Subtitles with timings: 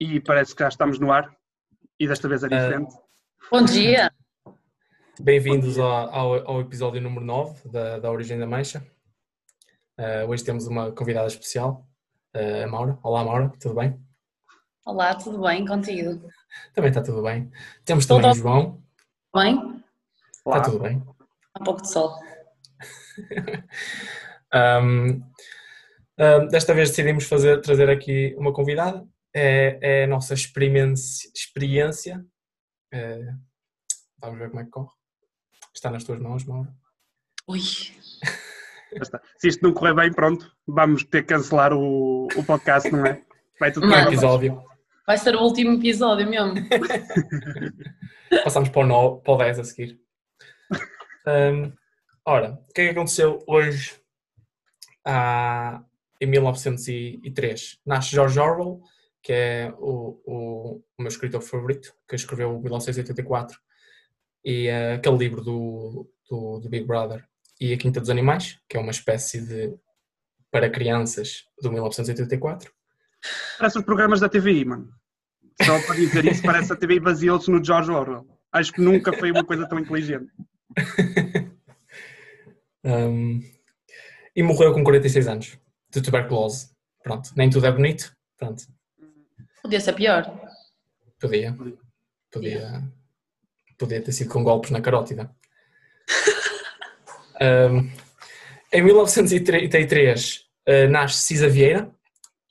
[0.00, 1.34] E parece que já estamos no ar.
[1.98, 2.94] E desta vez é diferente.
[3.50, 4.12] Bom dia.
[5.20, 8.84] Bem-vindos ao, ao- ao episódio número 9 da, da Origem da Mancha.
[9.98, 11.86] Uh, hoje temos uma convidada especial,
[12.34, 12.98] uh, a Maura.
[13.02, 14.00] Olá, Maura, tudo bem?
[14.84, 16.28] Olá, tudo bem contigo?
[16.74, 17.50] Também está tudo bem.
[17.84, 18.42] Temos também o Tudo.
[18.42, 18.82] João.
[19.34, 19.56] Bem?
[20.44, 20.58] Olá.
[20.58, 21.02] Está tudo bem.
[21.54, 22.18] Há um pouco de sol.
[24.54, 25.22] Um,
[26.18, 29.06] um, desta vez decidimos fazer, trazer aqui uma convidada.
[29.34, 31.30] É, é a nossa experiência.
[31.34, 32.24] experiência.
[32.94, 33.38] Uh,
[34.18, 34.90] vamos ver como é que corre.
[35.74, 36.72] Está nas tuas mãos, Maura.
[37.48, 37.60] Ui.
[39.38, 43.22] Se isto não correr bem, pronto, vamos ter que cancelar o, o podcast, não é?
[43.58, 43.86] Vai tudo.
[43.86, 44.08] Um baixo.
[44.08, 44.62] episódio.
[45.06, 46.52] vai ser o último episódio mesmo.
[48.44, 49.98] Passamos para o, 9, para o 10 a seguir.
[51.26, 51.72] Hum,
[52.24, 54.00] ora, o que é que aconteceu hoje
[55.04, 55.82] ah,
[56.20, 57.78] em 1903?
[57.84, 58.82] Nasce George Orwell,
[59.22, 63.58] que é o, o, o meu escritor favorito, que escreveu 1984,
[64.44, 67.26] e ah, aquele livro do, do, do Big Brother,
[67.60, 69.74] e A Quinta dos Animais, que é uma espécie de
[70.50, 72.70] para crianças do 1984.
[73.58, 74.88] Parece os programas da TVI, mano.
[75.62, 78.26] Só para dizer isso, parece a TVI baseou-se no George Orwell.
[78.52, 80.30] Acho que nunca foi uma coisa tão inteligente.
[82.84, 83.40] Um,
[84.34, 85.58] e morreu com 46 anos
[85.90, 86.70] de tuberculose.
[87.02, 88.14] Pronto, nem tudo é bonito.
[88.38, 88.64] Pronto,
[89.62, 90.24] Podia ser pior.
[91.20, 91.56] podia.
[92.30, 92.82] Podia,
[93.78, 95.30] podia ter sido com golpes na carótida.
[97.40, 97.90] Um,
[98.72, 101.90] em 1933 uh, nasce Cisa Vieira,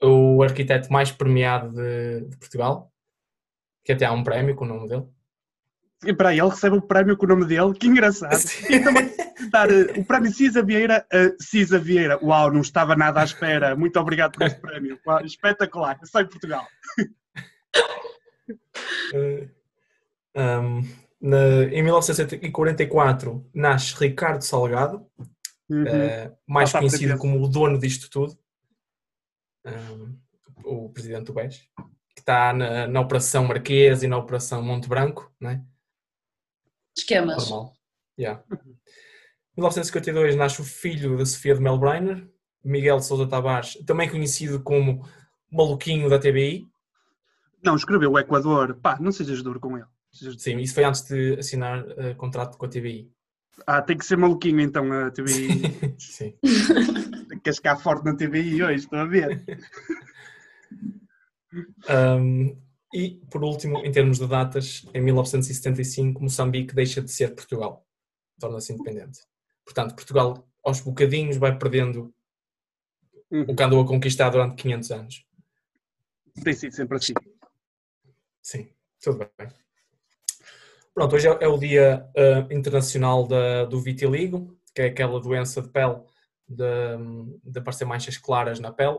[0.02, 2.92] o arquiteto mais premiado de, de Portugal,
[3.82, 5.06] que até há um prémio com o nome dele.
[6.16, 8.36] Para ele recebe o prémio com o nome dele, que engraçado.
[8.68, 9.10] E também
[9.52, 12.18] dar eh, o prémio Cisa Vieira a Cisa Vieira.
[12.24, 13.76] Uau, não estava nada à espera.
[13.76, 14.98] Muito obrigado por este prémio.
[15.06, 15.98] Uau, espetacular.
[16.04, 16.66] Só em Portugal.
[19.14, 19.48] Uh,
[20.36, 20.82] um,
[21.20, 25.06] na- em 1944 nasce Ricardo Salgado,
[25.70, 25.84] Uhum.
[25.84, 28.36] uh, mais conhecido como o dono disto tudo,
[29.64, 30.18] um,
[30.64, 31.62] o presidente do BES,
[32.14, 35.64] que está na, na Operação Marquês e na Operação Monte Branco, né?
[36.96, 37.48] Esquemas.
[37.50, 37.72] normal.
[38.18, 38.42] Yeah.
[39.56, 42.28] Em 1952 nasce o filho da Sofia de Melbrenner,
[42.64, 45.06] Miguel de Sousa Tavares, também conhecido como
[45.50, 46.66] Maluquinho da TBI.
[47.62, 48.74] Não, escreveu o Equador.
[48.80, 49.86] Pá, não sejas duro com ele.
[50.10, 53.10] Sejas- Sim, isso foi antes de assinar uh, contrato com a TBI.
[53.66, 55.60] Ah, tem que ser maluquinho então a TVI.
[55.98, 56.34] Sim.
[57.28, 59.42] tem que cascar forte na TVI hoje, estou a ver.
[61.90, 62.56] Um,
[62.92, 67.86] e, por último, em termos de datas, em 1975, Moçambique deixa de ser Portugal,
[68.38, 69.20] torna-se independente.
[69.64, 72.12] Portanto, Portugal, aos bocadinhos, vai perdendo
[73.30, 75.24] o que andou a conquistar durante 500 anos.
[76.42, 77.14] Tem sido sempre assim.
[78.42, 78.68] Sim,
[79.00, 79.48] tudo bem.
[80.94, 85.62] Pronto, hoje é, é o Dia ah, Internacional da, do Vitiligo, que é aquela doença
[85.62, 86.02] de pele
[86.46, 86.64] de,
[87.44, 88.98] de aparecer manchas claras na pele,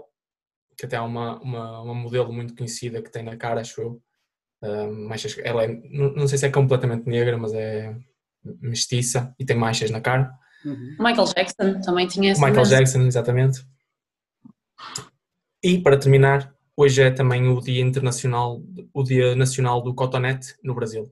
[0.78, 4.02] que até há uma, uma, uma modelo muito conhecida que tem na cara, acho eu.
[4.92, 7.94] Manchas, ela é, não, não sei se é completamente negra, mas é
[8.62, 10.34] mestiça e tem manchas na cara.
[10.66, 10.96] Uhum.
[11.00, 12.76] Michael Jackson também tinha esse Michael mesmo.
[12.76, 13.66] Jackson, exatamente.
[15.62, 18.62] E para terminar, hoje é também o Dia Internacional,
[18.94, 21.10] o Dia Nacional do Cotonete no Brasil.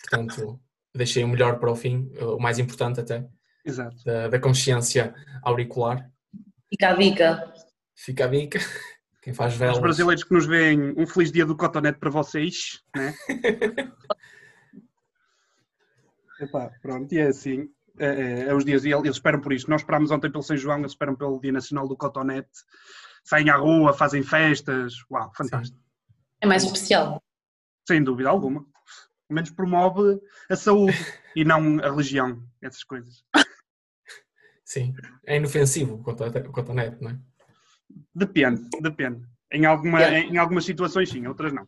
[0.00, 0.60] Portanto,
[0.94, 3.26] deixei o melhor para o fim, o mais importante até,
[3.64, 3.96] Exato.
[4.04, 6.10] da, da consciência auricular.
[6.70, 7.52] Fica a dica.
[7.96, 8.58] Fica a dica.
[9.22, 9.78] Quem faz Os velas.
[9.80, 13.12] brasileiros que nos veem, um feliz dia do Cotonete para vocês, né?
[16.38, 17.68] Epá, pronto, e é assim.
[17.98, 19.70] É, é, é os dias, e eles esperam por isto.
[19.70, 22.50] Nós esperámos ontem pelo São João, eles esperam pelo Dia Nacional do Cotonete.
[23.24, 24.94] Saem à rua, fazem festas.
[25.10, 25.80] Uau, fantástico.
[26.40, 27.20] É mais especial.
[27.88, 28.60] Sem dúvida alguma.
[28.60, 30.96] Pelo menos promove a saúde
[31.34, 33.24] e não a religião, essas coisas.
[34.64, 34.94] Sim,
[35.24, 37.18] é inofensivo o cotonete, não é?
[38.14, 39.26] Depende, depende.
[39.52, 40.18] Em, alguma, Yeah.
[40.18, 41.66] em, em algumas situações sim, outras não.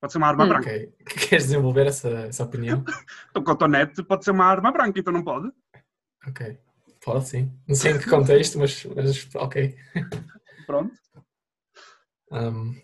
[0.00, 0.48] Pode ser uma arma Hum.
[0.48, 0.68] branca.
[0.70, 0.92] Ok.
[1.28, 2.84] Queres desenvolver essa, essa opinião?
[3.34, 5.50] O cotonete pode ser uma arma branca, então não pode?
[6.26, 6.58] Ok.
[7.04, 7.52] Pode sim.
[7.66, 9.76] Não sei em que contexto, mas, mas ok.
[10.66, 10.94] Pronto.
[12.30, 12.80] Hum,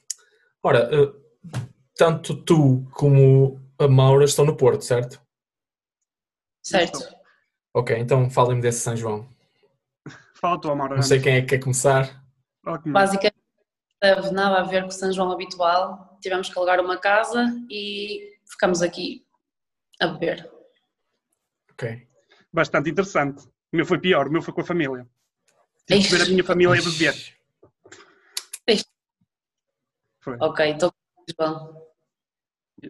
[0.62, 1.58] ora, eh,
[1.96, 5.20] tanto tu como a Maura estão no Porto, certo?
[6.62, 6.98] Certo.
[7.74, 9.28] Ok, então falem-me desse São João.
[10.40, 10.96] Fala tu, Amora.
[10.96, 12.24] Não sei quem é que quer começar.
[12.86, 13.36] Basicamente,
[14.02, 16.18] não teve nada a ver com o São João habitual.
[16.22, 19.26] Tivemos que alugar uma casa e ficamos aqui
[20.00, 20.50] a beber.
[21.72, 22.08] Ok.
[22.52, 23.46] Bastante interessante.
[23.72, 25.06] O meu foi pior, o meu foi com a família.
[25.86, 27.14] Tive que ver a minha família a beber.
[30.22, 30.36] Foi.
[30.40, 30.92] Ok, estou
[31.38, 31.90] bom.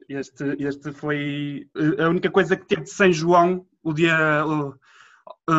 [0.09, 1.69] Este, este foi
[1.99, 4.75] a única coisa que teve de São João o dia o,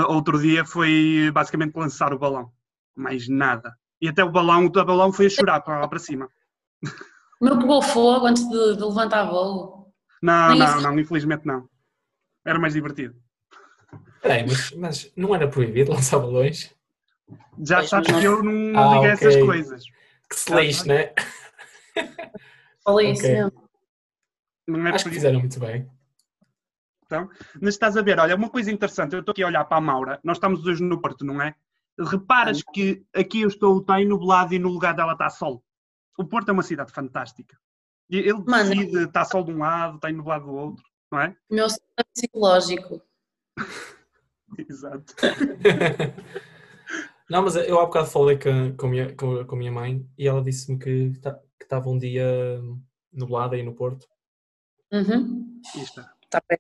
[0.08, 2.52] outro dia foi basicamente lançar o balão.
[2.96, 3.76] Mais nada.
[4.02, 6.30] E até o balão, o balão foi a chorar para lá para cima.
[7.40, 9.92] O meu pegou fogo antes de, de levantar voo.
[10.22, 10.82] Não, Nem não, isso.
[10.82, 11.68] não, infelizmente não.
[12.46, 13.16] Era mais divertido.
[14.22, 16.74] Peraí, mas, mas não era proibido lançar balões?
[17.64, 19.10] Já pois, sabes que eu não ah, digo okay.
[19.12, 19.84] essas coisas.
[20.30, 21.14] Que se lixe, não é?
[22.84, 23.70] Falei isso mesmo.
[24.68, 25.90] Não é Acho que fizeram muito bem.
[27.62, 29.82] Mas estás a ver, olha, uma coisa interessante, eu estou aqui a olhar para a
[29.82, 31.56] Maura, nós estamos hoje no Porto, não é?
[32.00, 35.64] Reparas que aqui eu estou, está nublado e no lugar dela está sol.
[36.18, 37.58] O Porto é uma cidade fantástica.
[38.10, 41.36] Ele Mano, decide, está sol de um lado, está nublado do outro, não é?
[41.50, 43.02] Meu é psicológico.
[44.58, 45.16] Exato.
[47.30, 50.06] não, mas eu há bocado falei com, com, a, minha, com, com a minha mãe
[50.18, 52.62] e ela disse-me que tá, estava um dia
[53.14, 54.08] nublado aí no Porto.
[54.92, 55.62] Uhum.
[55.76, 56.14] Está.
[56.24, 56.60] Está bem.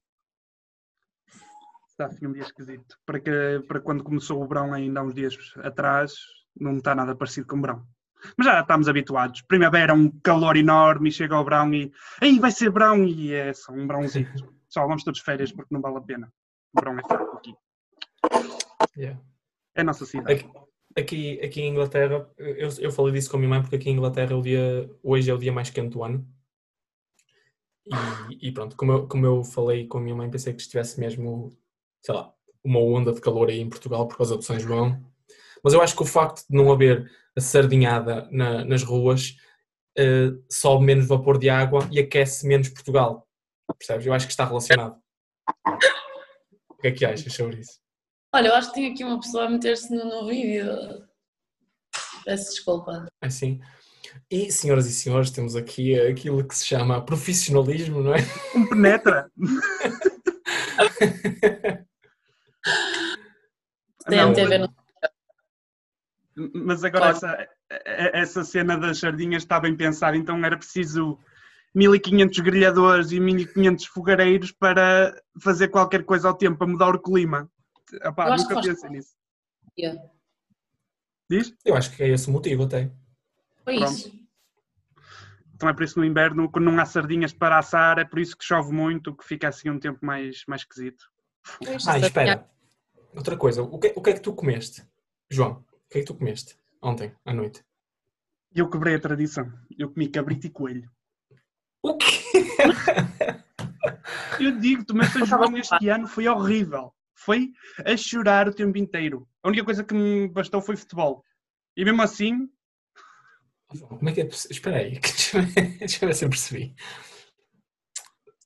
[2.01, 2.97] Está assim um dia esquisito.
[3.05, 6.15] Para, que, para quando começou o verão ainda há uns dias atrás,
[6.59, 7.85] não está nada parecido com o verão.
[8.35, 9.43] Mas já estamos habituados.
[9.43, 11.91] Primavera, um calor enorme, e chega ao verão e.
[12.19, 13.05] Aí vai ser verão!
[13.05, 14.27] E é só um verãozinho.
[14.67, 16.33] só vamos todos férias porque não vale a pena.
[16.73, 17.53] O verão é fraco aqui.
[18.97, 19.21] Yeah.
[19.75, 20.33] É a nossa cidade.
[20.33, 20.51] Aqui,
[20.97, 23.93] aqui, aqui em Inglaterra, eu, eu falei disso com a minha mãe porque aqui em
[23.93, 26.27] Inglaterra é o dia, hoje é o dia mais quente do ano.
[28.31, 30.99] E, e, pronto, como eu, como eu falei com a minha mãe, pensei que estivesse
[30.99, 31.51] mesmo,
[32.01, 32.33] sei lá,
[32.63, 35.01] uma onda de calor aí em Portugal por causa do São João.
[35.63, 39.37] Mas eu acho que o facto de não haver a sardinhada na, nas ruas
[39.97, 43.27] uh, sobe menos vapor de água e aquece menos Portugal.
[43.77, 44.05] Percebes?
[44.05, 44.97] Eu acho que está relacionado.
[46.69, 47.79] O que é que achas sobre isso?
[48.33, 50.65] Olha, eu acho que tem aqui uma pessoa a meter-se no, no vídeo.
[52.25, 53.07] Peço desculpa.
[53.21, 53.59] Assim.
[54.29, 58.19] E, senhoras e senhores, temos aqui aquilo que se chama profissionalismo, não é?
[58.55, 59.29] Um penetra.
[64.07, 64.73] No...
[66.53, 71.19] Mas agora essa, essa cena das sardinhas está bem pensada, então era preciso
[71.75, 77.49] 1500 grelhadores e 1500 fogareiros para fazer qualquer coisa ao tempo, para mudar o clima.
[77.93, 78.91] Epá, nunca pensei faz...
[78.91, 79.15] nisso.
[79.77, 80.01] Yeah.
[81.29, 81.53] Diz?
[81.65, 82.91] Eu acho que é esse o motivo até.
[83.63, 83.91] Foi Pronto.
[83.91, 84.21] isso.
[85.55, 88.35] Então é por isso no inverno, quando não há sardinhas para assar, é por isso
[88.35, 91.05] que chove muito, que fica assim um tempo mais, mais esquisito.
[91.87, 92.49] Ah, espera.
[93.15, 94.83] Outra coisa, o que, o que é que tu comeste,
[95.29, 95.63] João?
[95.71, 97.63] O que é que tu comeste ontem, à noite?
[98.53, 99.51] Eu quebrei a tradição.
[99.77, 100.89] Eu comi cabrito e coelho.
[101.83, 102.07] O quê?
[104.39, 106.93] Eu digo-te, mas São João este ano foi horrível.
[107.13, 107.53] Foi
[107.85, 109.27] a chorar o tempo inteiro.
[109.43, 111.23] A única coisa que me bastou foi futebol.
[111.77, 112.49] E mesmo assim,
[113.79, 114.51] como é que é possível?
[114.51, 114.99] Espera aí,
[115.79, 116.75] deixa eu ver se eu percebi.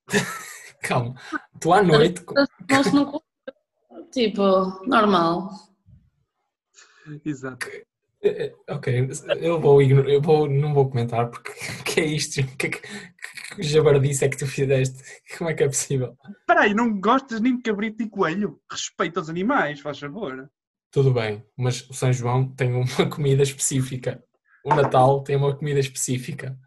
[0.84, 1.16] Calma,
[1.60, 2.24] tu à noite.
[4.16, 5.50] Tipo, normal.
[7.24, 7.68] Exato.
[8.24, 9.10] É, é, ok,
[9.42, 11.52] eu vou ignorar, eu vou, não vou comentar porque
[11.86, 12.42] que é isto?
[12.58, 12.82] Que, que,
[13.56, 15.04] que jabardice é que tu fizeste?
[15.38, 16.18] Como é que é possível?
[16.40, 18.60] Espera aí, não gostas nem de cabrito e coelho?
[18.72, 20.50] Respeita os animais, faz favor.
[20.92, 24.24] Tudo bem, mas o São João tem uma comida específica
[24.66, 26.58] o Natal tem uma comida específica.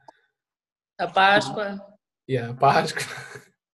[1.00, 1.84] A Páscoa.
[2.30, 3.02] Yeah, a Páscoa.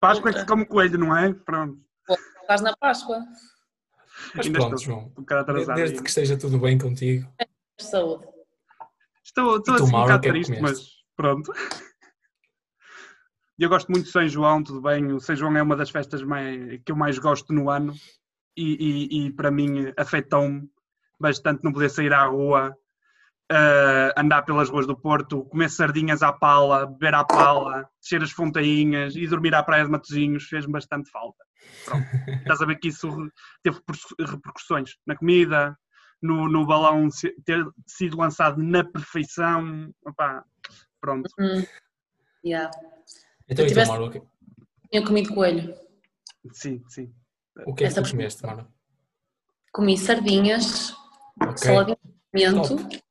[0.00, 1.32] Páscoa é que se come coelho, não é?
[1.34, 1.78] Pronto.
[2.40, 3.22] Estás na Páscoa.
[4.34, 5.12] Mas Ainda pronto, João.
[5.18, 7.28] Um desde que esteja tudo bem contigo.
[7.80, 8.26] Saúde.
[9.24, 11.52] Estou, estou assim um bocado triste, mas pronto.
[13.58, 15.12] Eu gosto muito de São João, tudo bem.
[15.12, 17.94] O São João é uma das festas mais, que eu mais gosto no ano
[18.56, 20.68] e, e, e para mim afetou-me
[21.20, 22.76] bastante não poder sair à rua
[23.52, 28.30] uh, andar pelas ruas do Porto, comer sardinhas à pala, beber à pala, descer as
[28.30, 31.44] fontainhas e dormir à praia de Matozinhos fez-me bastante falta.
[31.84, 32.04] Pronto.
[32.42, 33.08] Estás a ver que isso
[33.62, 33.80] teve
[34.20, 35.76] repercussões na comida,
[36.22, 37.08] no, no balão
[37.44, 39.92] ter sido lançado na perfeição.
[40.06, 40.44] Opá,
[41.00, 41.28] pronto.
[41.38, 41.64] Uhum.
[42.44, 42.70] Yeah.
[43.48, 43.90] Então, tivesse...
[43.90, 44.28] então, Maro,
[44.90, 45.74] Tinha comido coelho.
[46.52, 47.12] Sim, sim.
[47.66, 48.66] O que é que tu comeste, Mara?
[49.72, 50.94] Comi sardinhas,
[51.42, 51.56] okay.
[51.56, 53.04] saladinha de pimento,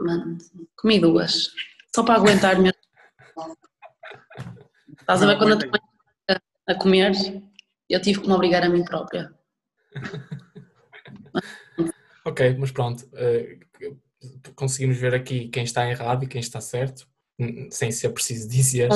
[0.00, 0.38] Mano,
[0.76, 1.50] comi duas.
[1.94, 2.78] Só para aguentar mesmo.
[5.00, 5.70] Estás a ver quando eu estou
[6.68, 7.12] a comer,
[7.88, 9.32] eu tive que me obrigar a mim própria.
[12.24, 13.08] ok, mas pronto.
[13.12, 17.08] Uh, conseguimos ver aqui quem está errado e quem está certo,
[17.70, 18.90] sem ser preciso dizer.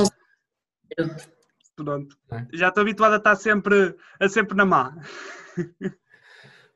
[1.76, 2.18] Pronto.
[2.32, 2.46] É?
[2.52, 4.96] Já estou habituado a estar sempre, a sempre na má.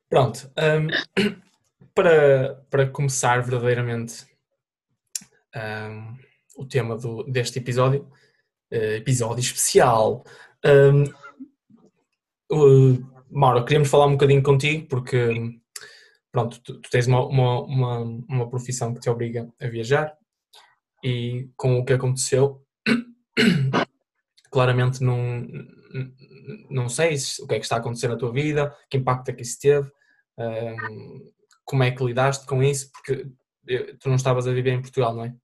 [0.08, 0.88] Pronto, um,
[1.94, 4.26] para, para começar verdadeiramente
[5.54, 6.16] um,
[6.56, 8.10] o tema do, deste episódio,
[8.72, 10.24] uh, episódio especial.
[10.64, 11.04] Um,
[12.52, 15.58] uh, Mauro, queríamos falar um bocadinho contigo porque
[16.30, 17.98] pronto, tu, tu tens uma, uma, uma,
[18.28, 20.16] uma, profissão que te obriga a viajar
[21.02, 22.60] e com o que aconteceu,
[24.50, 25.46] claramente não,
[26.70, 29.32] não sei o que é que está a acontecer na tua vida, que impacto é
[29.32, 29.88] que isso teve,
[30.38, 31.32] um,
[31.64, 33.26] como é que lidaste com isso, porque
[34.00, 35.34] tu não estavas a viver em Portugal, não é?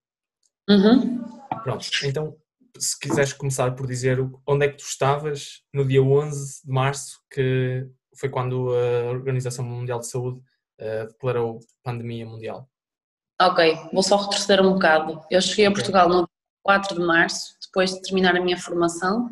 [0.69, 1.25] Uhum.
[1.63, 2.37] Pronto, então
[2.79, 7.21] se quiseres começar por dizer onde é que tu estavas no dia 11 de março,
[7.31, 7.87] que
[8.17, 10.41] foi quando a Organização Mundial de Saúde
[10.81, 12.69] uh, declarou pandemia mundial.
[13.41, 15.21] Ok, vou só retroceder um bocado.
[15.31, 16.29] Eu cheguei a Portugal no
[16.63, 19.31] 4 de março, depois de terminar a minha formação,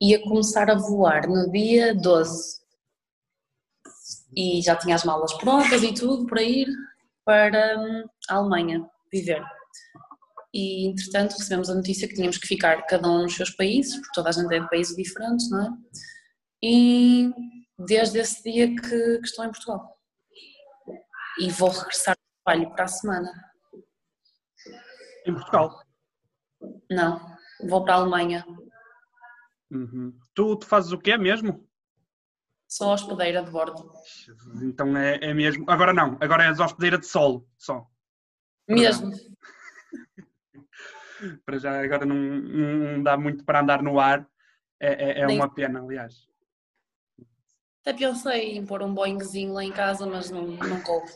[0.00, 2.57] e ia começar a voar no dia 12.
[4.36, 6.68] E já tinha as malas prontas e tudo para ir
[7.24, 9.42] para hum, a Alemanha viver.
[10.52, 14.14] E entretanto recebemos a notícia que tínhamos que ficar cada um nos seus países, porque
[14.14, 15.68] toda a gente é de países diferentes, não é?
[16.62, 17.30] E
[17.78, 19.98] desde esse dia que, que estou em Portugal
[21.38, 23.30] e vou regressar ao trabalho para a semana.
[25.26, 25.82] Em Portugal?
[26.90, 27.36] Não,
[27.68, 28.44] vou para a Alemanha.
[29.70, 30.18] Uhum.
[30.34, 31.67] Tu, tu fazes o quê mesmo?
[32.68, 33.90] Sou hospedeira de bordo.
[34.62, 35.64] Então é, é mesmo.
[35.68, 37.88] Agora não, agora és hospedeira de solo só.
[38.68, 39.10] Mesmo.
[41.44, 44.28] para já agora não, não, dá muito para andar no ar.
[44.78, 46.28] É, é, é uma pena, aliás.
[47.80, 51.10] Até pensei em pôr um Boeingzinho lá em casa, mas não, não coube.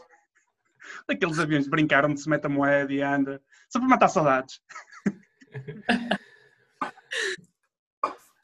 [1.06, 3.40] Daqueles aviões de brincar onde se mete a moeda e anda.
[3.68, 4.61] Só para matar saudades.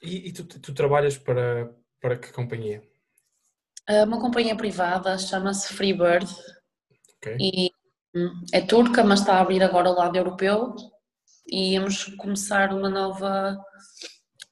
[0.03, 2.88] e, e tu, tu, trabalhas para, para que companhia?
[3.89, 6.31] Uma companhia privada, chama-se Freebird.
[7.17, 7.37] Okay.
[7.41, 7.71] E
[8.15, 10.75] hum, é turca, mas está a abrir agora o lado europeu.
[11.47, 13.57] E íamos começar uma nova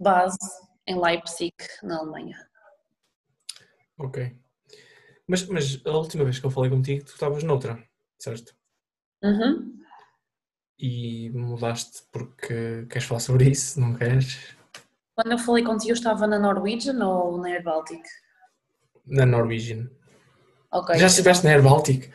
[0.01, 0.39] base
[0.87, 2.49] em Leipzig, na Alemanha.
[3.99, 4.35] Ok.
[5.27, 7.83] Mas, mas a última vez que eu falei contigo, tu estavas noutra,
[8.19, 8.55] certo?
[9.23, 9.77] Uhum.
[10.79, 14.57] E mudaste porque queres falar sobre isso, não queres?
[15.15, 18.03] Quando eu falei contigo, eu estava na Norwegian ou na Air Baltic?
[19.07, 19.89] Na Norwegian.
[20.73, 20.99] Ok.
[20.99, 22.11] Já estiveste na Air Baltic?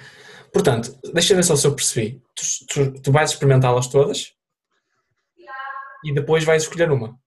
[0.51, 2.21] Portanto, deixa ver só se eu percebi.
[2.35, 4.33] Tu, tu, tu vais experimentá-las todas
[6.03, 7.17] e depois vais escolher uma.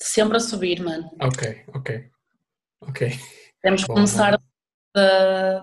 [0.00, 1.10] Sempre a subir, mano.
[1.20, 2.10] Ok, ok.
[2.82, 3.10] Ok.
[3.62, 4.38] Temos que começar
[4.94, 5.60] da,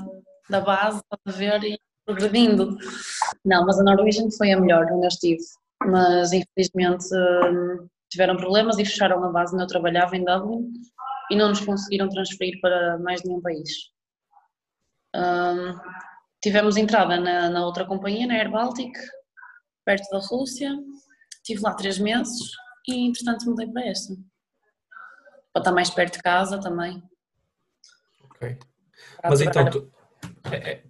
[0.50, 2.77] da base a ver e progredindo.
[3.43, 5.41] Não, mas a Norwegian foi a melhor onde eu estive.
[5.85, 10.71] Mas infelizmente hum, tiveram problemas e fecharam a base onde eu trabalhava em Dublin
[11.32, 13.91] e não nos conseguiram transferir para mais nenhum país.
[15.15, 15.79] Um,
[16.41, 18.94] tivemos entrada na, na, outra companhia, na Air Baltic,
[19.84, 20.72] perto da Rússia.
[21.38, 22.51] Estive lá três meses
[22.88, 24.13] e entretanto mudei para esta.
[25.53, 27.01] Para estar mais perto de casa também.
[28.24, 28.58] Ok.
[29.24, 29.91] Mas então, tu,
[30.51, 30.84] é, é,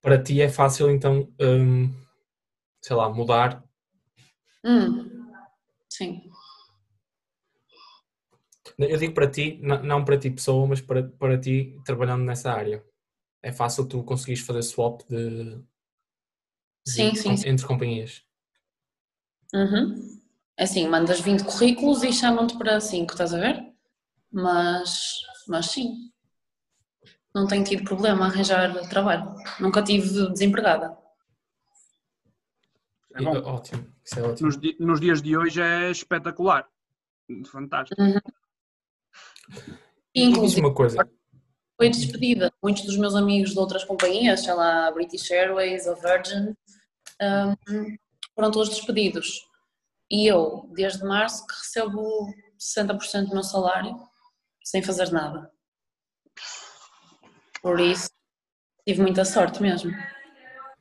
[0.00, 1.92] para ti é fácil então, hum,
[2.82, 3.62] sei lá, mudar?
[4.64, 5.32] Hum,
[5.88, 6.29] sim.
[8.88, 12.84] Eu digo para ti, não para ti pessoa, mas para, para ti trabalhando nessa área.
[13.42, 15.62] É fácil tu conseguires fazer swap de, de
[16.86, 17.48] sim, sim, sim.
[17.48, 18.24] entre companhias.
[19.54, 20.20] Uhum.
[20.56, 23.64] É assim, mandas 20 currículos e chamam-te para 5, estás a ver?
[24.30, 26.10] Mas, mas sim
[27.34, 29.34] não tenho tido problema a arranjar trabalho.
[29.58, 30.96] Nunca tive desempregada.
[33.14, 33.36] É bom.
[33.42, 34.46] Ótimo, isso é ótimo.
[34.48, 36.68] Nos, nos, dias de hoje é espetacular.
[37.46, 38.00] Fantástico.
[38.00, 38.18] Uhum.
[40.14, 40.96] Inclusive, uma coisa.
[41.76, 42.52] Foi despedida.
[42.62, 46.54] Muitos dos meus amigos de outras companhias, sei lá, British Airways ou Virgin,
[47.20, 47.96] um,
[48.34, 49.46] foram todos despedidos.
[50.10, 52.26] E eu, desde março, que recebo
[52.58, 53.98] 60% do meu salário
[54.62, 55.50] sem fazer nada.
[57.62, 58.10] Por isso,
[58.86, 59.90] tive muita sorte mesmo.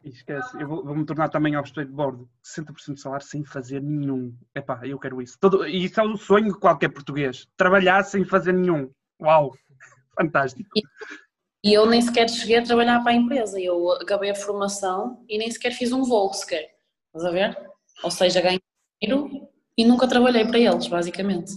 [0.03, 2.29] Esquece, eu vou, vou me tornar também obsteiro de bordo.
[2.44, 4.34] 60% de salário sem fazer nenhum.
[4.56, 5.38] Epá, eu quero isso.
[5.39, 7.48] Todo, e isso é o sonho de qualquer português.
[7.58, 8.89] Trabalhar sem fazer nenhum.
[9.22, 9.53] Uau,
[10.18, 10.70] fantástico.
[10.75, 10.82] E,
[11.70, 13.60] e eu nem sequer cheguei a trabalhar para a empresa.
[13.60, 16.70] Eu acabei a formação e nem sequer fiz um voo sequer.
[17.08, 17.58] Estás a ver?
[18.03, 18.62] Ou seja, ganhei
[19.01, 21.53] dinheiro e nunca trabalhei para eles, basicamente.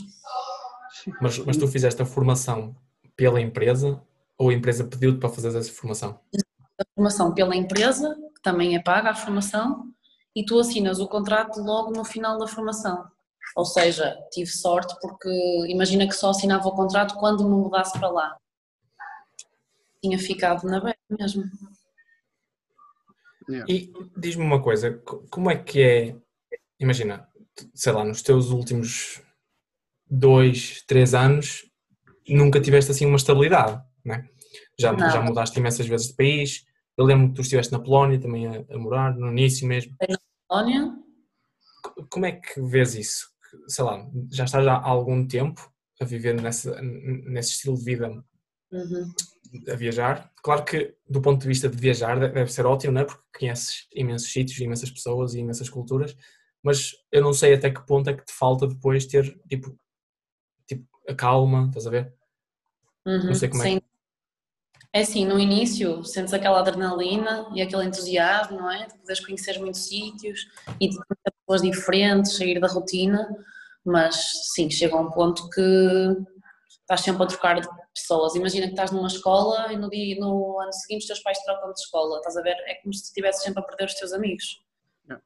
[1.20, 2.74] Mas, mas tu fizeste a formação
[3.16, 4.02] pela empresa
[4.38, 6.18] ou a empresa pediu-te para fazer essa formação?
[6.78, 9.86] A formação pela empresa, que também é paga a formação,
[10.34, 13.06] e tu assinas o contrato logo no final da formação.
[13.54, 15.28] Ou seja, tive sorte porque
[15.68, 18.36] imagina que só assinava o contrato quando me mudasse para lá.
[20.02, 21.44] tinha ficado na beira mesmo.
[23.48, 23.72] Yeah.
[23.72, 26.16] E diz-me uma coisa, co- como é que é,
[26.80, 27.28] imagina,
[27.74, 29.20] sei lá, nos teus últimos
[30.10, 31.70] dois, três anos,
[32.28, 34.28] nunca tiveste assim uma estabilidade, né?
[34.78, 35.10] Já, Não.
[35.10, 36.64] já mudaste imensas vezes de país,
[36.96, 39.96] eu lembro que tu estiveste na Polónia também a, a morar, no início mesmo.
[40.48, 40.94] Polónia,
[41.82, 43.26] Co- Como é que vês isso?
[43.68, 45.70] Sei lá, já estás há algum tempo
[46.00, 48.08] a viver nessa, nesse estilo de vida
[48.72, 49.12] uhum.
[49.70, 50.32] a viajar.
[50.42, 53.04] Claro que, do ponto de vista de viajar, de- deve ser ótimo, não é?
[53.04, 56.16] Porque conheces imensos sítios, imensas pessoas e imensas culturas,
[56.62, 59.78] mas eu não sei até que ponto é que te falta depois ter, tipo,
[60.66, 62.14] tipo a calma, estás a ver?
[63.06, 63.81] Uhum, Não sei como é.
[64.94, 68.86] É assim, no início sentes aquela adrenalina e aquele entusiasmo, não é?
[68.86, 73.26] De poderes conhecer muitos sítios e de conhecer pessoas diferentes, sair da rotina,
[73.82, 74.14] mas
[74.54, 75.60] sim, chega a um ponto que
[76.68, 78.34] estás sempre a trocar de pessoas.
[78.34, 81.72] Imagina que estás numa escola e no, dia, no ano seguinte os teus pais trocam
[81.72, 82.56] de escola, estás a ver?
[82.66, 84.62] É como se estivesses sempre a perder os teus amigos.
[85.06, 85.24] Yeah.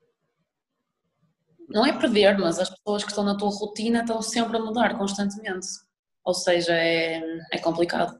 [1.68, 4.96] Não é perder, mas as pessoas que estão na tua rotina estão sempre a mudar
[4.96, 5.66] constantemente.
[6.24, 7.20] Ou seja, é,
[7.52, 8.16] é complicado.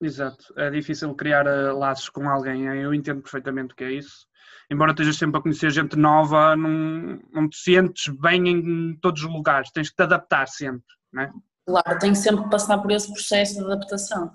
[0.00, 4.26] Exato, é difícil criar eh, laços com alguém, eu entendo perfeitamente o que é isso.
[4.70, 9.30] Embora estejas sempre a conhecer gente nova, não, não te sentes bem em todos os
[9.30, 11.32] lugares, tens que te adaptar sempre, não é?
[11.66, 14.34] Claro, tenho sempre que passar por esse processo de adaptação.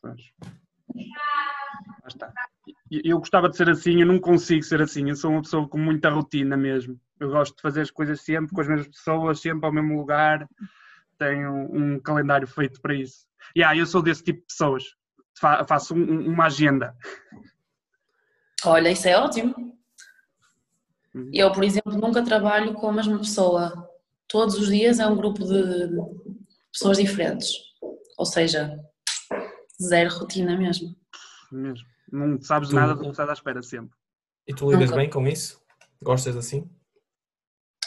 [0.00, 0.20] Pois.
[0.94, 2.32] Lá está.
[2.90, 5.78] Eu gostava de ser assim, eu não consigo ser assim, eu sou uma pessoa com
[5.78, 6.98] muita rotina mesmo.
[7.18, 10.48] Eu gosto de fazer as coisas sempre com as mesmas pessoas, sempre ao mesmo lugar,
[11.18, 13.26] tenho um calendário feito para isso.
[13.54, 14.84] E ah, eu sou desse tipo de pessoas,
[15.38, 16.96] Fa- faço um- uma agenda.
[18.64, 19.54] Olha, isso é ótimo.
[21.14, 21.30] Uhum.
[21.32, 23.88] Eu, por exemplo, nunca trabalho com a mesma pessoa.
[24.28, 25.88] Todos os dias é um grupo de
[26.72, 27.50] pessoas diferentes.
[28.18, 28.78] Ou seja,
[29.80, 30.96] zero rotina mesmo.
[31.52, 31.86] mesmo.
[32.10, 33.96] Não sabes Tu- nada do que estás à espera sempre.
[34.48, 34.96] E tu lidas Nunca.
[34.96, 35.60] bem com isso?
[36.02, 36.68] Gostas assim?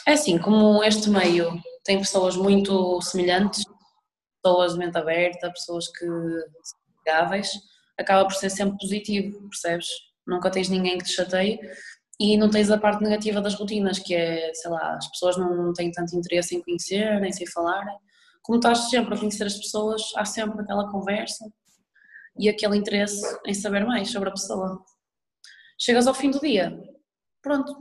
[0.06, 3.64] É assim, como este meio tem pessoas muito semelhantes,
[4.42, 7.50] pessoas de mente aberta, pessoas que são amigáveis,
[7.98, 9.86] acaba por ser sempre positivo, percebes?
[10.26, 11.58] Nunca tens ninguém que te chateie
[12.18, 15.72] e não tens a parte negativa das rotinas, que é, sei lá, as pessoas não
[15.72, 17.96] têm tanto interesse em conhecer, nem sem falarem.
[18.42, 21.50] Como estás sempre a conhecer as pessoas, há sempre aquela conversa
[22.38, 24.84] e aquele interesse em saber mais sobre a pessoa.
[25.78, 26.78] Chegas ao fim do dia,
[27.42, 27.74] pronto,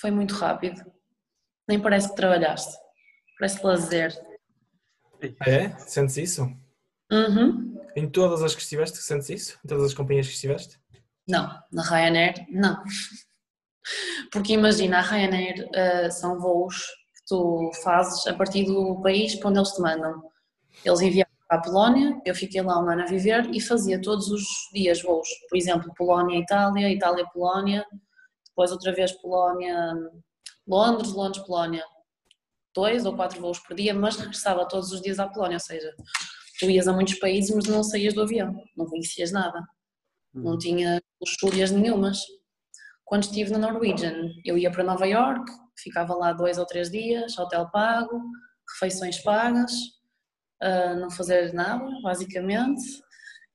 [0.00, 0.91] foi muito rápido.
[1.72, 2.76] Nem parece que trabalhaste.
[3.38, 4.12] Parece lazer.
[5.46, 5.70] É?
[5.78, 6.42] Sentes isso?
[7.10, 7.80] Uhum.
[7.96, 9.58] Em todas as que estiveste, sentes isso?
[9.64, 10.78] Em todas as companhias que estiveste?
[11.26, 12.76] Não, na Ryanair, não.
[14.30, 16.76] Porque imagina, a Ryanair eh, são voos
[17.14, 20.22] que tu fazes a partir do país para onde eles te mandam.
[20.84, 24.28] Eles enviaram para a Polónia, eu fiquei lá um ano a viver e fazia todos
[24.30, 25.26] os dias voos.
[25.48, 27.82] Por exemplo, Polónia-Itália, Itália-Polónia,
[28.46, 29.10] depois outra vez
[30.66, 31.84] Polónia-Londres, Londres-Polónia.
[32.74, 35.94] Dois ou quatro voos por dia, mas regressava todos os dias à Polónia, ou seja,
[36.58, 39.62] tu ias a muitos países, mas não saías do avião, não conhecias nada.
[40.34, 42.18] não tinha luxúrias nenhumas.
[43.04, 45.44] Quando estive na Norwegian, eu ia para Nova York,
[45.76, 48.18] ficava lá dois ou três dias, hotel pago,
[48.72, 49.72] refeições pagas,
[50.62, 52.82] ah, não fazer nada, basicamente.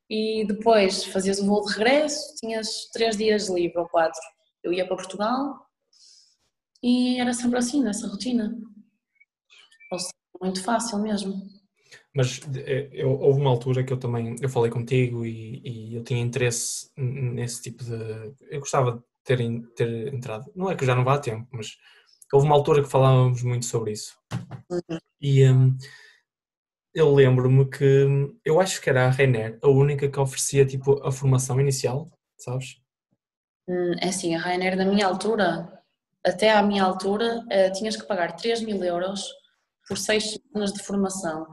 [0.10, 4.22] E depois fazias o voo de regresso, tinhas três dias livre ou quatro.
[4.64, 5.67] Eu ia para Portugal
[6.82, 8.56] e era sempre assim, nessa rotina.
[9.92, 11.34] Ou seja, muito fácil mesmo.
[12.14, 16.04] Mas eh, eu, houve uma altura que eu também eu falei contigo e, e eu
[16.04, 17.94] tinha interesse nesse tipo de.
[18.50, 19.38] Eu gostava de ter,
[19.76, 20.52] ter entrado.
[20.56, 21.78] Não é que eu já não vá a tempo, mas
[22.34, 24.18] houve uma altura que falávamos muito sobre isso.
[24.70, 25.00] Uhum.
[25.22, 25.78] E hum,
[26.94, 31.02] eu lembro-me que hum, eu acho que era a Rainer a única que oferecia tipo
[31.06, 32.82] a formação inicial, sabes?
[33.68, 35.77] Hum, É assim, a Ryanair na minha altura,
[36.28, 39.24] até à minha altura, eh, tinhas que pagar 3 mil euros
[39.88, 41.46] por 6 semanas de formação,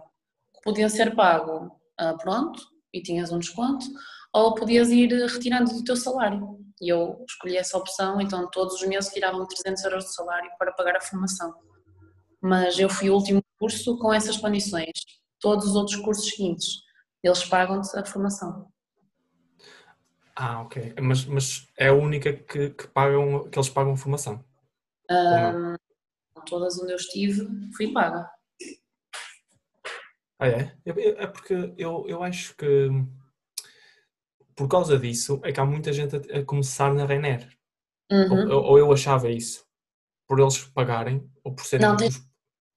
[0.52, 2.60] que podiam ser pago ah, pronto,
[2.92, 3.86] e tinhas um desconto,
[4.32, 6.58] ou podias ir eh, retirando do teu salário.
[6.80, 10.72] E eu escolhi essa opção, então todos os meses tiravam 300 euros de salário para
[10.72, 11.54] pagar a formação.
[12.42, 14.90] Mas eu fui o último curso com essas condições.
[15.40, 16.80] Todos os outros cursos seguintes,
[17.22, 18.68] eles pagam-te a formação.
[20.34, 20.94] Ah, ok.
[21.00, 24.44] Mas, mas é a única que, que, pagam, que eles pagam formação.
[25.10, 25.76] Ah,
[26.46, 28.30] todas onde eu estive, fui paga.
[30.38, 30.76] Ah, é?
[30.84, 32.88] É porque eu, eu acho que
[34.56, 37.48] por causa disso é que há muita gente a, a começar na Rainer.
[38.10, 38.50] Uhum.
[38.52, 39.64] Ou, ou eu achava isso.
[40.28, 41.86] Por eles pagarem, ou por serem.
[41.86, 42.22] Não, os-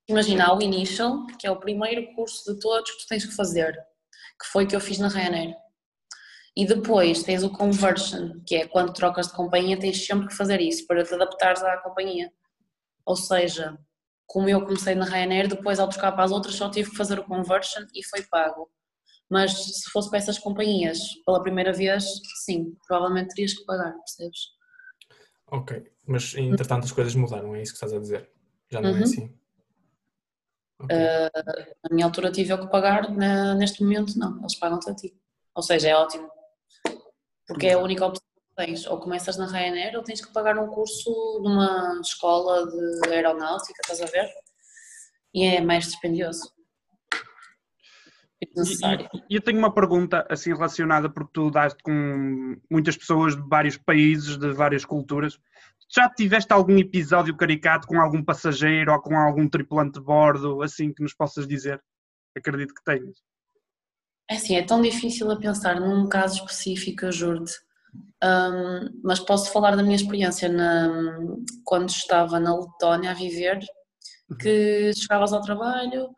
[0.10, 3.74] Imagina, o Initial, que é o primeiro curso de todos que tu tens que fazer.
[4.40, 5.54] que foi o que eu fiz na Ryanair.
[6.58, 10.60] E depois tens o conversion, que é quando trocas de companhia, tens sempre que fazer
[10.60, 12.34] isso para te adaptares à companhia.
[13.06, 13.78] Ou seja,
[14.26, 17.20] como eu comecei na Ryanair, depois ao trocar para as outras só tive que fazer
[17.20, 18.72] o conversion e foi pago.
[19.30, 22.06] Mas se fosse para essas companhias pela primeira vez,
[22.44, 24.40] sim, provavelmente terias que pagar, percebes?
[25.52, 28.32] Ok, mas entretanto as coisas mudaram, é isso que estás a dizer?
[28.72, 29.00] Já não é uhum.
[29.00, 29.38] é assim?
[30.80, 30.98] Okay.
[30.98, 31.30] Uh,
[31.84, 35.16] na minha altura tive eu que pagar, na, neste momento não, eles pagam-te a ti.
[35.54, 36.36] Ou seja, é ótimo.
[37.48, 38.86] Porque é a única opção que tens.
[38.86, 41.10] Ou começas na Ryanair ou tens que pagar um curso
[41.42, 44.30] numa escola de aeronáutica, estás a ver?
[45.34, 46.52] E é mais dispendioso.
[48.56, 49.10] Necessário.
[49.14, 53.42] E, e, eu tenho uma pergunta assim relacionada porque tu daste com muitas pessoas de
[53.48, 55.40] vários países, de várias culturas.
[55.90, 60.94] Já tiveste algum episódio caricato com algum passageiro ou com algum tripulante de bordo, assim
[60.94, 61.82] que nos possas dizer?
[62.36, 63.18] Acredito que tenhas.
[64.30, 67.54] É assim, é tão difícil a pensar num caso específico, eu juro-te.
[68.24, 71.18] Um, mas posso falar da minha experiência na,
[71.64, 73.60] quando estava na Letónia a viver,
[74.42, 76.10] que chegavas ao trabalho,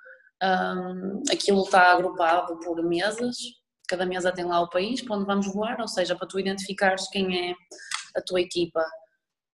[0.41, 3.35] um, aquilo está agrupado por mesas,
[3.87, 7.07] cada mesa tem lá o país para onde vamos voar, ou seja, para tu identificares
[7.09, 7.53] quem é
[8.15, 8.83] a tua equipa.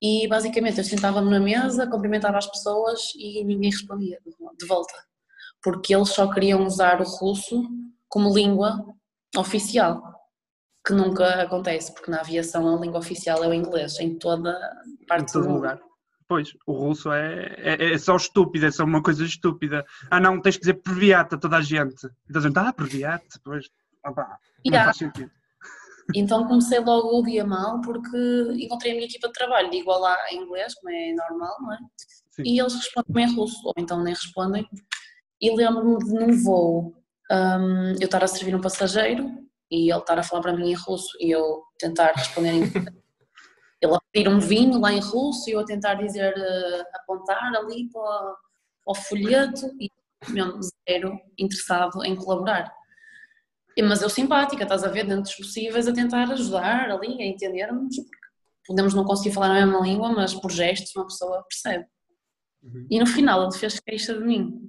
[0.02, 4.20] E basicamente eu sentava-me na mesa, cumprimentava as pessoas e ninguém respondia
[4.60, 4.94] de volta,
[5.62, 7.63] porque eles só queriam usar o russo
[8.08, 8.86] como língua
[9.36, 10.02] oficial,
[10.86, 14.54] que nunca acontece, porque na aviação a língua oficial é o inglês, em toda
[15.08, 15.80] parte em todo do lugar.
[16.28, 19.86] Pois, o russo é, é, é, só estúpido, é só uma coisa estúpida.
[20.10, 22.06] Ah não, tens que dizer previata a toda a gente.
[22.28, 23.68] E toda a gente, ah, previata, pois,
[24.06, 25.32] opa, não faz sentido.
[26.13, 28.15] Então comecei logo o dia mal porque
[28.60, 31.80] encontrei a minha equipa de trabalho, digo lá em inglês, como é normal, não é?
[32.30, 32.44] Sim.
[32.46, 34.70] E eles respondem em russo, ou então nem respondem.
[35.41, 36.96] E lembro-me de num voo
[37.32, 39.30] um, eu estar a servir um passageiro
[39.72, 42.64] e ele estar a falar para mim em russo e eu tentar responder em
[43.82, 47.56] ele a pedir um vinho lá em russo e eu a tentar dizer, uh, apontar
[47.56, 48.36] ali para,
[48.86, 49.90] o folheto e
[50.30, 52.72] mesmo zero interessado em colaborar.
[53.84, 57.96] Mas eu simpática, estás a ver, dentro dos possíveis, a tentar ajudar ali, a entendermos,
[58.66, 61.86] podemos não conseguir falar a mesma língua, mas por gestos uma pessoa percebe.
[62.64, 62.88] Uhum.
[62.90, 64.62] E no final ele fez queixa de mim.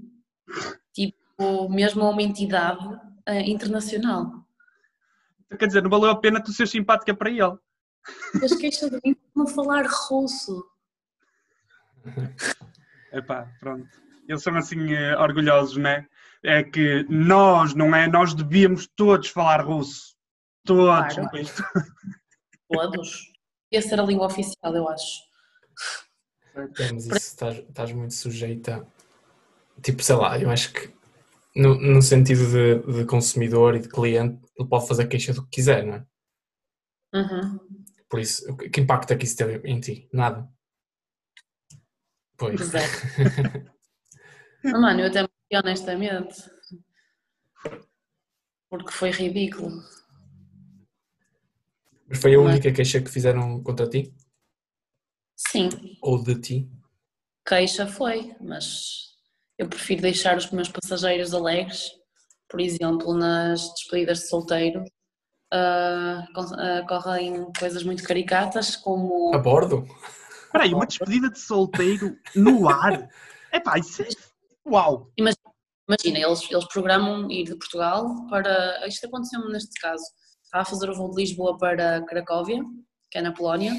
[1.38, 4.46] Ou mesmo a uma entidade uh, internacional.
[5.58, 7.56] Quer dizer, não valeu a pena tu ser simpática para ele.
[8.42, 10.64] As queixas de mim não falar russo.
[13.12, 13.88] Epá, pronto.
[14.28, 16.06] Eles são assim uh, orgulhosos, né?
[16.42, 18.08] É que nós, não é?
[18.08, 20.16] Nós devíamos todos falar russo.
[20.64, 21.14] Todos.
[21.14, 21.30] Claro.
[22.68, 23.32] Todos.
[23.72, 25.22] Essa era a língua oficial, eu acho.
[26.56, 28.86] É, mas isso estás, estás muito sujeita.
[29.82, 30.92] Tipo, sei lá, eu acho que
[31.56, 35.56] no, no sentido de, de, consumidor e de cliente, ele pode fazer queixa do que
[35.56, 36.06] quiser, não é?
[37.14, 37.58] Uhum.
[38.08, 40.08] Por isso, que impacto é que isso teve em ti?
[40.12, 40.48] Nada.
[42.36, 42.74] Pois.
[42.74, 42.82] É.
[44.70, 46.50] mano, eu até me honestamente.
[48.68, 49.82] Porque foi ridículo.
[52.08, 54.14] Mas foi a única queixa que fizeram contra ti?
[55.34, 55.70] Sim.
[56.02, 56.70] Ou de ti?
[57.46, 59.15] Queixa foi, mas
[59.58, 61.90] eu prefiro deixar os meus passageiros alegres,
[62.48, 64.84] por exemplo, nas despedidas de solteiro,
[65.52, 69.34] uh, uh, correm coisas muito caricatas como.
[69.34, 69.86] A bordo?
[70.44, 73.08] Espera aí, uma despedida de solteiro no ar?
[73.52, 74.08] É pá, isso é.
[74.68, 75.10] Uau!
[75.16, 75.40] Imagina,
[75.88, 78.86] imagina, eles, eles programam ir de Portugal para.
[78.86, 80.04] Isto aconteceu-me neste caso.
[80.44, 82.62] Estava a fazer o voo de Lisboa para Cracóvia,
[83.10, 83.72] que é na Polónia,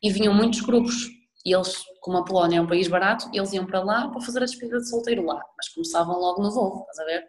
[0.00, 1.08] e vinham muitos grupos
[1.44, 4.42] e eles, como a Polónia é um país barato, eles iam para lá para fazer
[4.42, 7.28] a despedida de solteiro lá, mas começavam logo no voo, estás a ver?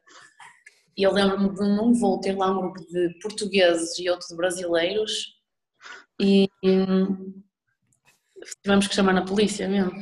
[0.97, 4.35] E eu lembro-me de num voo ter lá um grupo de portugueses e outro de
[4.35, 5.39] brasileiros
[6.19, 6.49] e,
[8.61, 9.93] tivemos que chamar na polícia mesmo.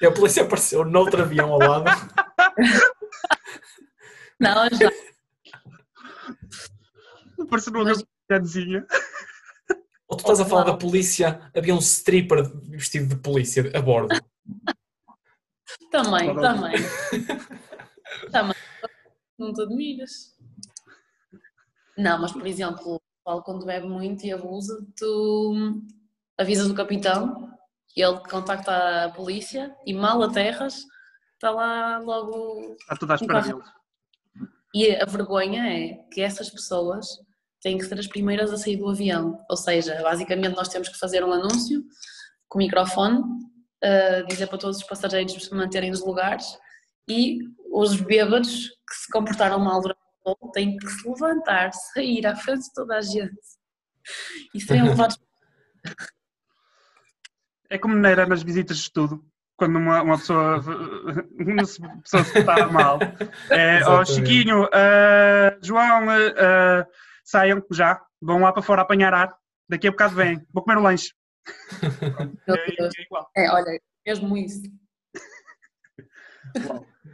[0.00, 1.84] E a polícia apareceu no outro avião ao lado.
[4.40, 4.90] Não, já.
[7.40, 7.92] Apareceu numa
[8.28, 8.86] grande
[10.12, 14.14] ou tu estás a falar da polícia, havia um stripper vestido de polícia a bordo.
[15.90, 16.74] também, também.
[18.30, 18.56] também.
[19.38, 20.36] Não te admiras.
[21.96, 25.82] Não, mas por exemplo, falo quando bebe muito e abusa, tu
[26.36, 27.50] avisas o capitão
[27.96, 30.84] e ele contacta a polícia e mal aterras,
[31.34, 32.76] está lá logo.
[32.80, 33.64] Está tudo à espera deles.
[34.74, 37.18] E a vergonha é que essas pessoas
[37.62, 39.38] têm que ser as primeiras a sair do avião.
[39.48, 41.82] Ou seja, basicamente nós temos que fazer um anúncio
[42.48, 46.58] com o microfone, uh, dizer para todos os passageiros se manterem nos lugares
[47.08, 47.38] e
[47.72, 52.64] os bêbados que se comportaram mal durante voo têm que se levantar, sair à frente
[52.64, 53.40] de toda a gente
[54.54, 55.18] e serem levados.
[57.70, 59.24] É como não era nas visitas de estudo,
[59.56, 60.60] quando uma, uma pessoa,
[61.38, 61.62] uma
[62.02, 62.98] pessoa se está mal.
[63.48, 64.04] É, oh.
[64.04, 66.86] Chiquinho, ah, João, ah,
[67.32, 69.34] saiam já, vão lá para fora apanhar ar.
[69.68, 71.12] Daqui a bocado vêm, vou comer o lanche.
[72.46, 73.30] É, é igual.
[73.36, 74.62] É, olha, mesmo isso.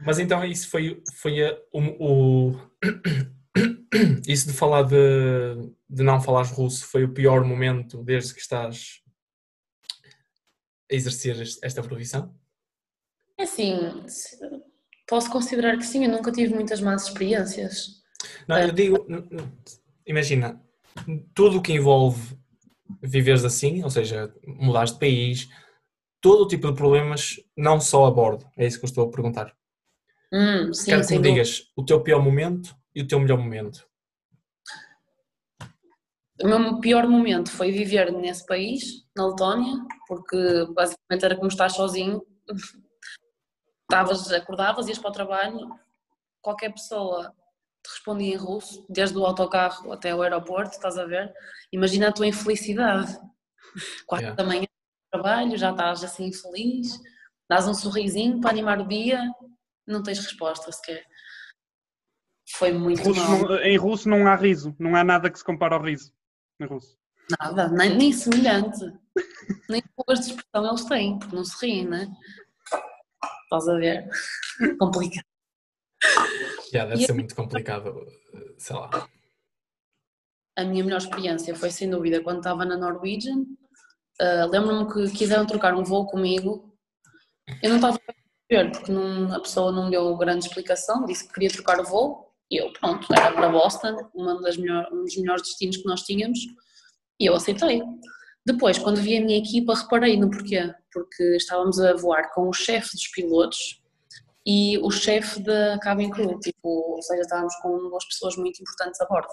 [0.04, 2.60] Mas então isso foi, foi a- o, o-
[4.28, 4.96] Isso de falar de,
[5.88, 9.00] de não falares russo foi o pior momento desde que estás
[10.90, 12.34] a exercer esta profissão?
[13.38, 14.38] É assim, se-
[15.08, 18.02] posso considerar que sim, eu nunca tive muitas más experiências.
[18.46, 18.64] Não, É.
[18.66, 19.52] eu digo, n- n-
[20.08, 20.60] imagina,
[21.34, 22.36] tudo o que envolve
[23.02, 25.48] viveres assim, ou seja, mudares de país,
[26.20, 29.10] todo o tipo de problemas, não só a bordo, é isso que eu estou a
[29.10, 29.54] perguntar.
[30.32, 33.86] Hum, sim, Quero que me digas o teu pior momento e o teu melhor momento.
[36.40, 39.74] O meu pior momento foi viver nesse país, na Letónia,
[40.06, 42.24] porque basicamente era como estar sozinho.
[43.90, 45.70] Estavas, acordavas, ias para o trabalho,
[46.42, 47.34] qualquer pessoa
[47.88, 51.32] te respondia em russo, desde o autocarro até o aeroporto, estás a ver?
[51.72, 53.12] Imagina a tua infelicidade.
[54.06, 54.34] Quatro Yeah.
[54.36, 54.66] da manhã,
[55.10, 56.98] trabalho, já estás assim feliz,
[57.48, 59.22] dás um sorrisinho para animar o dia,
[59.86, 61.04] não tens resposta sequer.
[62.56, 63.38] Foi muito Russo mal.
[63.40, 66.12] não- em russo não há riso, não há nada que se compare ao riso.
[66.60, 66.96] Em russo.
[67.40, 68.84] Nada, nem, nem semelhante.
[69.68, 72.08] nem poucas de expressão eles têm, porque não se riem, né?
[73.44, 74.08] Estás a ver?
[74.78, 75.24] Complicado.
[76.72, 78.90] Já, deve E- ser muito complicado, eh, sei lá.
[80.56, 83.44] A minha melhor experiência foi sem dúvida quando estava na Norwegian.
[84.20, 86.76] Ah, Lembro-me que quiseram trocar um voo comigo.
[87.62, 88.12] Eu não estava a
[88.50, 92.28] ver, porque não- a pessoa não deu grande explicação, disse que queria trocar o voo.
[92.50, 96.38] E eu, pronto, era para Boston, melhor, um dos melhores destinos que nós tínhamos,
[97.20, 97.82] e eu aceitei.
[98.44, 100.74] Depois, quando vi a minha equipa, reparei no porquê.
[100.92, 103.80] Porque estávamos a voar com o chefe dos pilotos
[104.50, 108.98] e o chefe da cabin crew, tipo, ou seja, estávamos com duas pessoas muito importantes
[108.98, 109.28] a bordo.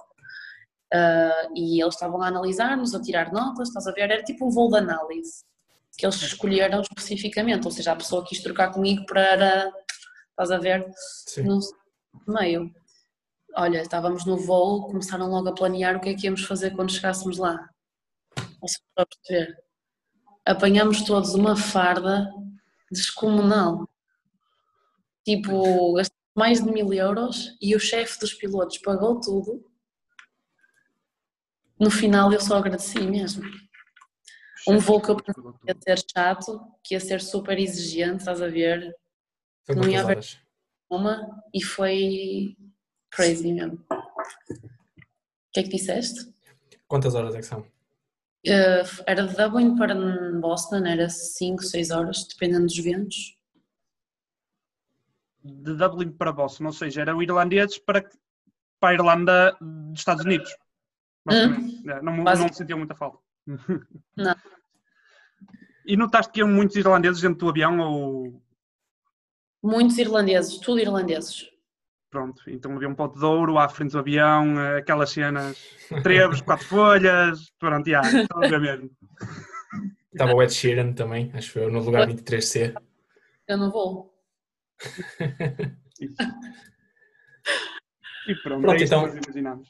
[0.93, 4.11] Ah, e eles estavam a analisar-nos, a tirar notas, estás a ver?
[4.11, 5.45] Era tipo um voo de análise
[5.97, 9.71] que eles escolheram especificamente, ou seja, a pessoa quis trocar comigo para,
[10.31, 10.85] estás a ver,
[11.25, 11.43] Sim.
[11.43, 11.59] no
[12.27, 12.69] meio.
[13.55, 16.91] Olha, estávamos no voo, começaram logo a planear o que é que íamos fazer quando
[16.91, 17.69] chegássemos lá.
[18.61, 19.57] Ou seja, para perceber.
[20.45, 22.29] Apanhamos todos uma farda
[22.91, 23.87] descomunal.
[25.25, 29.65] Tipo, gastamos mais de mil euros e o chefe dos pilotos pagou tudo.
[31.79, 33.43] No final eu só agradeci mesmo.
[34.67, 38.41] Um voo que eu pensei que ia ser chato, que ia ser super exigente, estás
[38.41, 38.95] a ver?
[39.65, 40.39] Foi Não ia haver- horas?
[40.89, 42.55] Uma e foi
[43.09, 43.83] crazy mesmo.
[43.89, 46.31] O que é que disseste?
[46.87, 47.65] Quantas horas é que são?
[48.45, 49.95] Eh, era de Dublin para
[50.39, 53.34] Boston, era 5, 6 horas, dependendo dos ventos.
[55.47, 58.01] De Dublin para Boston, ou seja, eram irlandeses para,
[58.79, 60.55] para a Irlanda dos Estados Unidos.
[61.23, 61.87] Basicamente.
[61.89, 63.19] É, Não, me- não Basic- me sentia muita falta.
[64.17, 64.35] Não.
[65.85, 68.41] E notaste que iam muitos irlandeses dentro do avião ou
[69.63, 71.47] Muitos irlandeses, tudo irlandeses.
[72.09, 75.57] pronto, então havia um pote de ouro à frente do avião, aquelas cenas,
[76.01, 78.89] trevos, quatro folhas, pronto, já, estão a ver mesmo.
[80.11, 82.73] Estava o Ed Sheeran também, acho eu, no lugar 23C.
[83.47, 84.14] Eu não vou.
[88.27, 89.69] E pronto, Pronto, é isso então- que nós imaginamos.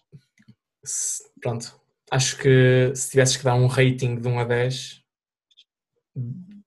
[0.83, 1.79] Se- Pronto.
[2.11, 5.03] Acho que se tivesses que dar um rating de 1 a 10,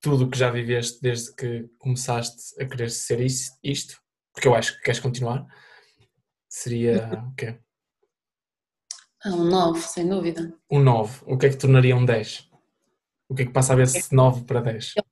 [0.00, 4.00] tudo o que já viveste desde que começaste a querer ser is- isto,
[4.34, 5.46] porque eu acho que queres continuar,
[6.48, 7.58] seria o quê?
[9.24, 10.52] Ah, um 9, sem dúvida.
[10.70, 11.22] Um 9.
[11.26, 12.48] O que é que tornaria um 10?
[13.28, 14.94] O que é que passa a ver se 9 para 10?
[14.94, 15.04] Por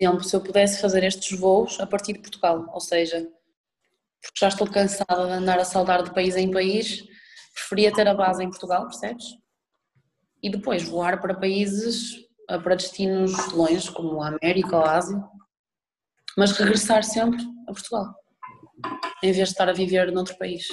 [0.00, 3.20] exemplo, se eu pudesse fazer estes voos a partir de Portugal, ou seja,
[4.22, 7.04] porque já estou cansada de andar a saltar de país em país,
[7.54, 9.24] preferia ter a base em Portugal, percebes?
[10.42, 15.22] E depois voar para países, para destinos longe, como a América ou a Ásia,
[16.36, 18.14] mas regressar sempre a Portugal,
[19.22, 20.68] em vez de estar a viver noutro país.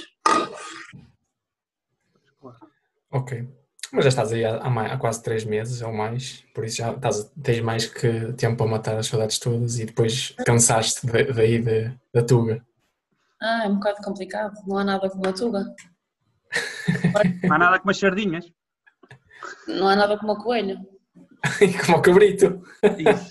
[3.11, 3.64] Ok.
[3.95, 7.31] Mas já estás aí há, há quase 3 meses ou mais, por isso já estás,
[7.41, 11.91] tens mais que tempo para matar as saudades todas e depois cansaste da- daí de-
[12.13, 12.65] da Tuga.
[13.41, 15.65] Ah, é um bocado complicado, não há nada como a Tuga,
[17.43, 18.51] Não há nada como as sardinhas.
[19.67, 20.77] não há nada como a Coelho.
[21.85, 22.63] Como o cabrito.
[22.97, 23.29] Isso.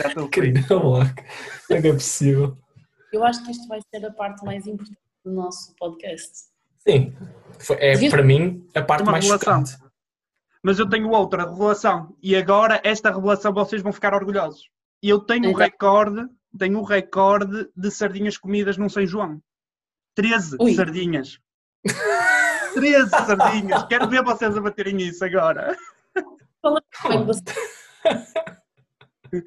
[0.00, 1.12] Já estou Querida, olá.
[1.66, 2.56] Como é que é possível?
[3.12, 6.32] Eu acho que isto vai ser a parte mais importante do nosso podcast.
[6.78, 7.14] Sim,
[7.60, 9.64] Foi- é para mim a parte Uma mais revelação.
[9.66, 9.86] chocante.
[10.62, 12.16] Mas eu tenho outra revelação.
[12.22, 14.68] E agora, esta revelação, vocês vão ficar orgulhosos.
[15.02, 15.60] Eu tenho o Então.
[15.60, 16.26] recorde,
[16.58, 19.40] tenho o recorde de sardinhas comidas num São João.
[20.14, 20.74] 13 Ui.
[20.74, 21.38] sardinhas.
[22.74, 23.84] 13 sardinhas.
[23.88, 25.76] Quero ver vocês a baterem isso agora.
[26.62, 27.42] Como é que você-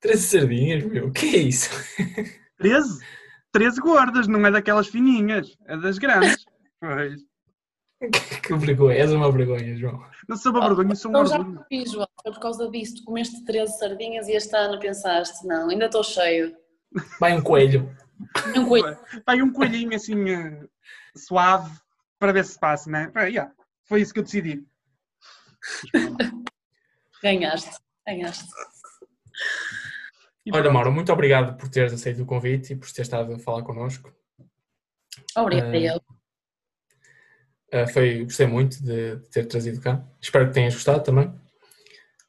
[0.00, 1.70] 13 sardinhas, meu, o que é isso?
[2.58, 2.98] 13?
[3.52, 6.44] 13 gordas, não é daquelas fininhas, é das grandes.
[6.80, 7.14] Pois.
[8.42, 10.04] que vergonha, és uma vergonha, João.
[10.28, 11.64] Não sou uma vergonha, sou um Então já orgulho.
[11.68, 12.96] percebi, João, foi por causa disso.
[12.96, 16.56] Tu comeste 13 sardinhas e este ano pensaste, não, ainda estou cheio.
[17.20, 17.96] Vai um coelho.
[18.56, 18.98] Um coelho.
[19.24, 20.66] Vai um coelhinho assim eh,
[21.16, 21.70] suave
[22.18, 23.12] para ver se passa, né?
[23.14, 23.52] Ah, yeah,
[23.84, 24.66] Foi isso que eu decidi.
[27.22, 28.48] Ganhaste, ganhaste.
[30.44, 30.74] E Olha, pronto.
[30.74, 34.12] Mauro, muito obrigado por teres aceito o convite e por teres estado a falar connosco.
[35.36, 36.00] Obrigada, eu.
[37.72, 40.04] Uh, foi, gostei muito de, de ter trazido cá.
[40.20, 41.32] Espero que tenhas gostado também.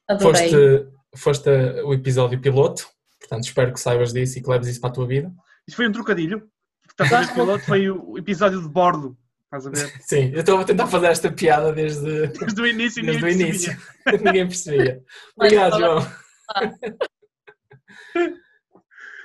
[0.08, 0.48] Adorei.
[0.50, 1.50] Foste, foste
[1.82, 5.06] o episódio piloto, portanto espero que saibas disso e que leves isso para a tua
[5.06, 5.32] vida.
[5.66, 6.48] Isso foi um trocadilho.
[6.88, 9.16] Estás a ver, o piloto foi o episódio de bordo.
[9.44, 9.92] Estás a ver?
[10.02, 13.48] Sim, eu estou a tentar fazer esta piada desde, Desde o início desde o ninguém
[13.48, 13.76] início.
[14.04, 14.24] percebia.
[14.32, 15.04] Ninguém percebia.
[15.36, 16.06] Obrigado, João.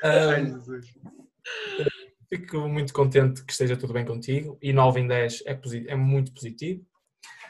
[0.03, 0.85] Ai, Um, Jesus.
[2.29, 6.33] fico muito contente que esteja tudo bem contigo e 9 em 10 é, é muito
[6.33, 6.85] positivo.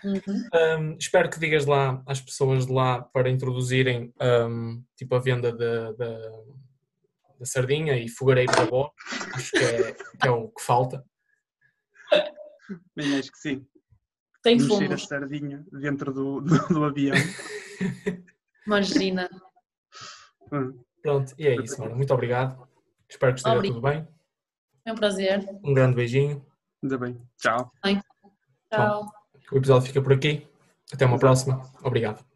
[0.04, 0.94] Uhum.
[0.94, 5.52] Um, espero que digas lá às pessoas de lá para introduzirem um, tipo a venda
[5.52, 5.92] da,
[7.44, 8.92] sardinha e fogareiro da avó.
[9.34, 11.04] Acho que é, que é o que falta.
[12.96, 13.66] Bem, acho que sim.
[14.42, 17.16] Tem Mexer a fumos, sardinha dentro do, do, do avião.
[18.66, 19.30] imagina.
[20.52, 20.80] Hum.
[21.02, 21.96] Pronto, e é isso, mano.
[21.96, 22.68] Muito obrigado.
[23.08, 23.82] Espero que esteja Obrigado.
[23.82, 24.08] tudo bem.
[24.86, 25.60] É um prazer.
[25.64, 26.46] Um grande beijinho.
[26.84, 27.22] Ainda bem.
[27.38, 27.72] Tchau.
[28.72, 29.06] Tchau.
[29.52, 30.48] O episódio fica por aqui.
[30.94, 31.62] Até uma próxima.
[31.84, 32.29] Obrigado.